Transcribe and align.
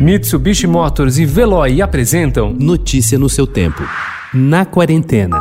Mitsubishi 0.00 0.66
Motors 0.66 1.18
e 1.18 1.26
Veloy 1.26 1.82
apresentam 1.82 2.54
Notícia 2.54 3.18
no 3.18 3.28
seu 3.28 3.46
tempo. 3.46 3.82
Na 4.32 4.64
quarentena. 4.64 5.38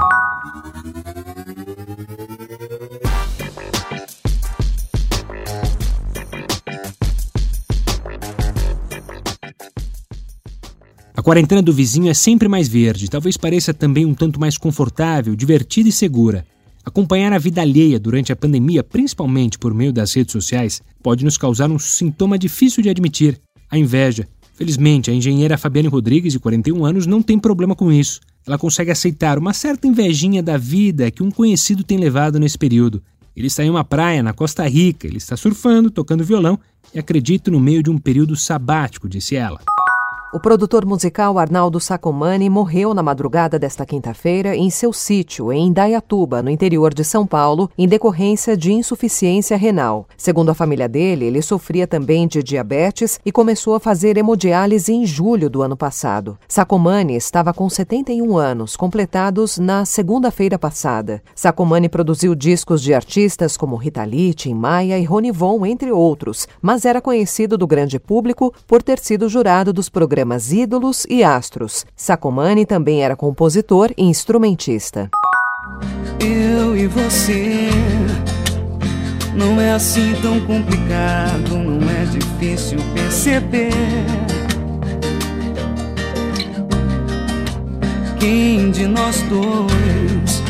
A 11.16 11.22
quarentena 11.22 11.62
do 11.62 11.72
vizinho 11.72 12.10
é 12.10 12.14
sempre 12.14 12.50
mais 12.50 12.68
verde, 12.68 13.10
talvez 13.10 13.38
pareça 13.38 13.74
também 13.74 14.06
um 14.06 14.14
tanto 14.14 14.42
mais 14.42 14.58
confortável, 14.58 15.38
divertida 15.38 15.88
e 15.88 15.94
segura. 15.94 16.46
Acompanhar 16.84 17.32
a 17.32 17.38
vida 17.38 17.62
alheia 17.62 17.98
durante 17.98 18.34
a 18.34 18.36
pandemia, 18.36 18.84
principalmente 18.84 19.58
por 19.58 19.74
meio 19.74 19.94
das 19.94 20.14
redes 20.14 20.34
sociais, 20.34 20.82
pode 21.02 21.24
nos 21.24 21.38
causar 21.38 21.72
um 21.72 21.80
sintoma 21.80 22.38
difícil 22.38 22.84
de 22.84 22.90
admitir: 22.90 23.40
a 23.72 23.78
inveja. 23.78 24.28
Felizmente, 24.60 25.10
a 25.10 25.14
engenheira 25.14 25.58
Fabiane 25.58 25.88
Rodrigues, 25.88 26.34
de 26.34 26.40
41 26.40 26.84
anos, 26.84 27.08
não 27.08 27.22
tem 27.22 27.40
problema 27.40 27.74
com 27.74 27.90
isso. 27.90 28.20
Ela 28.46 28.58
consegue 28.58 28.92
aceitar 28.92 29.38
uma 29.38 29.54
certa 29.54 29.88
invejinha 29.88 30.44
da 30.44 30.58
vida 30.58 31.10
que 31.10 31.24
um 31.24 31.32
conhecido 31.32 31.82
tem 31.82 31.98
levado 31.98 32.38
nesse 32.38 32.58
período. 32.58 33.02
Ele 33.34 33.48
está 33.48 33.64
em 33.64 33.70
uma 33.70 33.86
praia 33.86 34.22
na 34.22 34.34
Costa 34.34 34.68
Rica, 34.68 35.08
ele 35.08 35.16
está 35.16 35.38
surfando, 35.38 35.90
tocando 35.90 36.26
violão 36.26 36.60
e 36.94 37.00
acredito 37.00 37.50
no 37.50 37.58
meio 37.58 37.82
de 37.82 37.90
um 37.90 37.98
período 37.98 38.36
sabático, 38.36 39.08
disse 39.08 39.38
ela. 39.38 39.62
O 40.32 40.40
produtor 40.40 40.86
musical 40.86 41.40
Arnaldo 41.40 41.80
Sacomani 41.80 42.52
morreu 42.52 42.94
na 42.94 43.02
madrugada 43.02 43.58
desta 43.58 43.84
quinta-feira 43.84 44.56
em 44.56 44.70
seu 44.70 44.94
sítio, 44.94 45.52
em 45.52 45.70
Indaiatuba, 45.70 46.44
no 46.44 46.52
interior 46.52 46.94
de 46.94 47.04
São 47.04 47.26
Paulo, 47.26 47.68
em 47.76 47.88
decorrência 47.88 48.56
de 48.56 48.72
insuficiência 48.72 49.58
renal. 49.58 50.08
Segundo 50.16 50.52
a 50.52 50.54
família 50.54 50.88
dele, 50.88 51.26
ele 51.26 51.42
sofria 51.42 51.88
também 51.88 52.28
de 52.28 52.44
diabetes 52.44 53.20
e 53.26 53.32
começou 53.32 53.74
a 53.74 53.80
fazer 53.80 54.18
hemodiálise 54.18 54.94
em 54.94 55.04
julho 55.04 55.50
do 55.50 55.64
ano 55.64 55.76
passado. 55.76 56.38
Sacomani 56.48 57.16
estava 57.16 57.52
com 57.52 57.68
71 57.68 58.38
anos, 58.38 58.76
completados 58.76 59.58
na 59.58 59.84
segunda-feira 59.84 60.60
passada. 60.60 61.24
Sacomani 61.34 61.90
produziu 61.90 62.36
discos 62.36 62.84
de 62.84 62.94
artistas 62.94 63.58
como 63.58 63.76
Rita 63.76 64.04
Lee, 64.04 64.36
Tim 64.36 64.54
Maia 64.54 65.00
e 65.00 65.06
Ronivon, 65.06 65.66
entre 65.66 65.92
outros, 65.92 66.48
mas 66.62 66.86
era 66.86 67.02
conhecido 67.02 67.58
do 67.58 67.66
grande 67.66 67.98
público 67.98 68.54
por 68.68 68.84
ter 68.84 69.00
sido 69.00 69.28
jurado 69.28 69.74
dos 69.74 69.90
programas 69.90 70.19
programas 70.20 70.52
Ídolos 70.52 71.06
e 71.10 71.24
Astros. 71.24 71.86
Sacomani 71.96 72.66
também 72.66 73.02
era 73.02 73.16
compositor 73.16 73.94
e 73.98 74.04
instrumentista. 74.04 75.10
Eu 76.20 76.76
e 76.76 76.88
você 76.88 77.70
não 79.34 79.62
é 79.62 79.72
assim 79.72 80.14
tão 80.22 80.42
complicado, 80.42 81.58
não 81.58 81.90
é 81.90 82.04
difícil 82.06 82.80
perceber. 82.94 83.72
Quem 88.20 88.72
de 88.72 88.88
nós 88.88 89.22
dois 89.24 90.44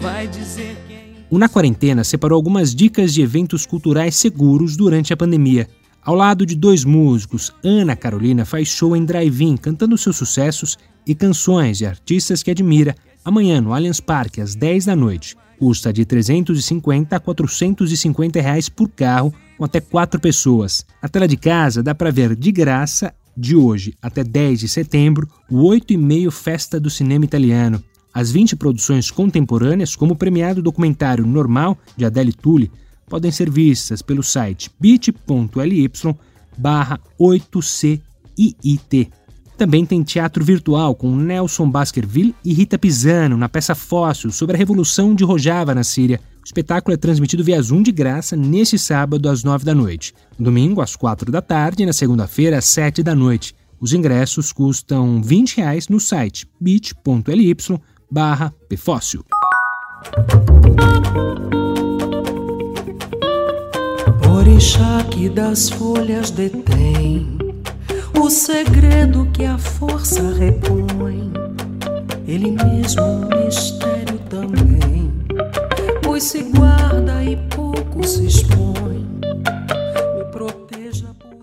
vai 0.00 0.26
dizer 0.26 0.76
quem. 0.88 1.24
O 1.30 1.38
Na 1.38 1.48
Quarentena 1.48 2.02
separou 2.02 2.34
algumas 2.34 2.74
dicas 2.74 3.14
de 3.14 3.22
eventos 3.22 3.64
culturais 3.64 4.16
seguros 4.16 4.76
durante 4.76 5.12
a 5.12 5.16
pandemia. 5.16 5.68
Ao 6.04 6.16
lado 6.16 6.44
de 6.44 6.56
dois 6.56 6.84
músicos, 6.84 7.52
Ana 7.62 7.94
Carolina 7.94 8.44
faz 8.44 8.66
show 8.66 8.96
em 8.96 9.04
drive-in 9.04 9.56
cantando 9.56 9.96
seus 9.96 10.16
sucessos 10.16 10.76
e 11.06 11.14
canções 11.14 11.78
de 11.78 11.86
artistas 11.86 12.42
que 12.42 12.50
admira 12.50 12.96
amanhã 13.24 13.60
no 13.60 13.72
Allianz 13.72 14.00
Parque 14.00 14.40
às 14.40 14.56
10 14.56 14.86
da 14.86 14.96
noite. 14.96 15.36
Custa 15.60 15.92
de 15.92 16.04
350 16.04 17.14
a 17.14 17.20
450 17.20 18.40
reais 18.40 18.68
por 18.68 18.88
carro 18.88 19.32
com 19.56 19.64
até 19.64 19.80
quatro 19.80 20.20
pessoas. 20.20 20.84
A 21.00 21.08
tela 21.08 21.28
de 21.28 21.36
casa 21.36 21.84
dá 21.84 21.94
para 21.94 22.10
ver 22.10 22.34
de 22.34 22.50
graça 22.50 23.14
de 23.36 23.54
hoje 23.54 23.94
até 24.02 24.24
10 24.24 24.58
de 24.58 24.68
setembro 24.68 25.28
o 25.48 25.62
8 25.62 25.92
e 25.92 26.30
Festa 26.32 26.80
do 26.80 26.90
Cinema 26.90 27.24
Italiano. 27.24 27.80
As 28.12 28.32
20 28.32 28.56
produções 28.56 29.08
contemporâneas, 29.08 29.94
como 29.94 30.14
o 30.14 30.16
premiado 30.16 30.60
documentário 30.60 31.24
Normal 31.24 31.78
de 31.96 32.04
Adele 32.04 32.32
Tully, 32.32 32.72
podem 33.12 33.30
ser 33.30 33.50
vistas 33.50 34.00
pelo 34.00 34.22
site 34.22 34.70
bit.ly 34.80 35.90
barra 36.56 36.98
8CIIT. 37.20 39.10
Também 39.58 39.84
tem 39.84 40.02
teatro 40.02 40.42
virtual 40.42 40.94
com 40.94 41.14
Nelson 41.14 41.70
Baskerville 41.70 42.34
e 42.42 42.54
Rita 42.54 42.78
Pisano 42.78 43.36
na 43.36 43.50
peça 43.50 43.74
Fóssil 43.74 44.30
sobre 44.30 44.56
a 44.56 44.58
Revolução 44.58 45.14
de 45.14 45.24
Rojava 45.24 45.74
na 45.74 45.84
Síria. 45.84 46.22
O 46.40 46.44
espetáculo 46.46 46.94
é 46.94 46.96
transmitido 46.96 47.44
via 47.44 47.60
Zoom 47.60 47.82
de 47.82 47.92
graça 47.92 48.34
neste 48.34 48.78
sábado 48.78 49.28
às 49.28 49.44
9 49.44 49.62
da 49.62 49.74
noite, 49.74 50.14
domingo 50.38 50.80
às 50.80 50.96
4 50.96 51.30
da 51.30 51.42
tarde 51.42 51.82
e 51.82 51.86
na 51.86 51.92
segunda-feira 51.92 52.56
às 52.56 52.64
7 52.64 53.02
da 53.02 53.14
noite. 53.14 53.54
Os 53.78 53.92
ingressos 53.92 54.52
custam 54.52 55.20
20 55.20 55.58
reais 55.58 55.86
no 55.86 56.00
site 56.00 56.48
bit.ly 56.58 57.54
barra 58.10 58.54
pfóssil. 58.70 59.22
Orixá 64.32 65.04
que 65.10 65.28
das 65.28 65.68
folhas 65.68 66.30
detém 66.30 67.38
o 68.18 68.30
segredo 68.30 69.28
que 69.32 69.44
a 69.44 69.58
força 69.58 70.22
repõe. 70.32 71.32
Ele 72.26 72.52
mesmo 72.52 73.02
um 73.02 73.44
mistério 73.44 74.18
também, 74.30 75.12
pois 76.02 76.24
se 76.24 76.42
guarda 76.42 77.22
e 77.24 77.36
pouco 77.54 78.06
se 78.06 78.26
expõe. 78.26 78.91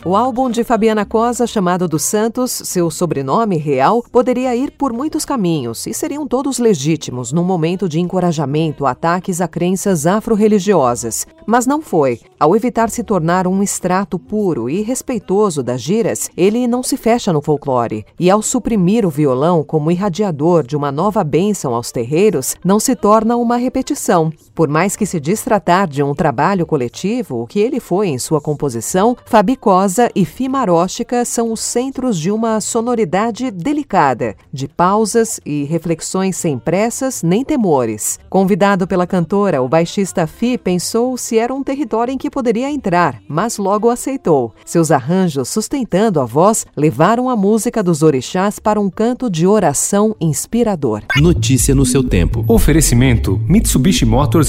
O 0.10 0.16
álbum 0.16 0.50
de 0.50 0.64
Fabiana 0.64 1.06
Cosa, 1.06 1.46
chamado 1.46 1.88
dos 1.88 2.02
Santos, 2.02 2.50
seu 2.66 2.90
sobrenome 2.90 3.58
real, 3.58 4.04
poderia 4.12 4.56
ir 4.56 4.72
por 4.72 4.92
muitos 4.92 5.24
caminhos 5.24 5.86
e 5.86 5.94
seriam 5.94 6.26
todos 6.26 6.58
legítimos 6.58 7.32
num 7.32 7.44
momento 7.44 7.88
de 7.88 8.00
encorajamento 8.00 8.88
a 8.88 8.90
ataques 8.90 9.40
a 9.40 9.48
crenças 9.48 10.08
afro-religiosas. 10.08 11.28
Mas 11.46 11.68
não 11.68 11.80
foi. 11.80 12.22
Ao 12.40 12.56
evitar 12.56 12.90
se 12.90 13.04
tornar 13.04 13.46
um 13.46 13.62
extrato 13.62 14.18
puro 14.18 14.68
e 14.68 14.82
respeitoso 14.82 15.62
das 15.62 15.80
giras, 15.80 16.32
ele 16.36 16.66
não 16.66 16.82
se 16.82 16.98
fecha 16.98 17.32
no 17.32 17.40
folclore. 17.40 18.04
E 18.20 18.32
ao 18.32 18.42
suprimir 18.42 19.06
o 19.06 19.12
violão 19.12 19.64
como 19.64 19.92
irradiador 19.92 20.66
de 20.66 20.76
uma 20.76 20.92
nova 20.92 21.24
bênção 21.24 21.76
aos 21.76 21.92
terreiros, 21.92 22.56
não 22.66 22.80
se 22.80 22.96
torna 22.96 23.36
uma 23.36 23.58
repetição. 23.58 24.34
Por 24.60 24.68
mais 24.68 24.98
que 24.98 25.06
se 25.06 25.22
diz 25.22 25.42
tratar 25.42 25.88
de 25.88 26.04
um 26.04 26.14
trabalho 26.14 26.66
coletivo, 26.66 27.44
o 27.44 27.48
que 27.48 27.62
ele 27.62 27.80
foi 27.80 28.10
em 28.10 28.20
sua 28.20 28.42
composição, 28.42 29.16
Fabi 29.26 29.56
Cosa 29.56 30.12
e 30.14 30.26
Fimaróstica 30.26 31.24
são 31.24 31.54
os 31.54 31.62
centros 31.62 32.20
de 32.20 32.30
uma 32.30 32.60
sonoridade 32.60 33.52
delicada, 33.52 34.36
de 34.52 34.68
pausas 34.68 35.40
e 35.46 35.64
reflexões 35.64 36.36
sem 36.36 36.60
pressas 36.60 37.24
nem 37.24 37.46
temores. 37.46 38.20
Convidado 38.30 38.86
pela 38.86 39.08
cantora, 39.08 39.62
o 39.62 39.70
baixista 39.70 40.28
Fi 40.28 40.58
pensou 40.58 41.18
se 41.18 41.38
era 41.38 41.54
um 41.54 41.64
território 41.64 42.12
em 42.12 42.18
que 42.18 42.30
poderia 42.30 42.70
entrar, 42.70 43.22
mas 43.30 43.58
logo 43.58 43.90
aceitou. 43.90 44.54
Seus 44.66 44.92
arranjos, 44.92 45.48
sustentando 45.48 46.20
a 46.20 46.26
voz, 46.26 46.68
levaram 46.76 47.30
a 47.30 47.36
música 47.38 47.82
dos 47.82 48.04
orixás 48.04 48.60
para 48.60 48.78
um 48.78 48.90
canto 48.90 49.30
de 49.30 49.48
oração 49.48 50.14
inspirador. 50.20 51.04
Notícia 51.16 51.74
no 51.74 51.86
seu 51.86 52.04
tempo. 52.04 52.44
Oferecimento: 52.46 53.40
Mitsubishi 53.48 54.06
Motors 54.06 54.49